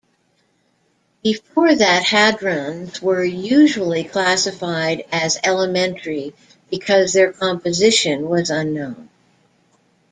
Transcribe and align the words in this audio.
Before 1.21 1.75
that 1.75 2.01
hadrons 2.03 3.03
were 3.03 3.23
usually 3.23 4.03
classified 4.03 5.05
as 5.11 5.37
"elementary" 5.43 6.33
because 6.71 7.13
their 7.13 7.31
composition 7.31 8.27
was 8.27 8.49
unknown. 8.49 9.09